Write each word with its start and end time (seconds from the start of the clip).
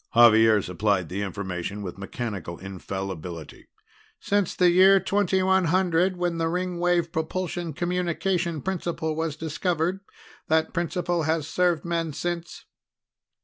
Xavier 0.17 0.63
supplied 0.63 1.09
the 1.09 1.21
information 1.21 1.83
with 1.83 1.99
mechanical 1.99 2.57
infallibility. 2.57 3.67
"Since 4.19 4.55
the 4.55 4.71
year 4.71 4.99
2100 4.99 6.17
when 6.17 6.39
the 6.39 6.49
Ringwave 6.49 7.11
propulsion 7.11 7.71
communication 7.73 8.63
principle 8.63 9.15
was 9.15 9.35
discovered. 9.35 9.99
That 10.47 10.73
principle 10.73 11.21
has 11.29 11.47
served 11.47 11.85
men 11.85 12.13
since." 12.13 12.65